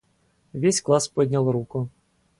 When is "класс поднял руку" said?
0.81-1.89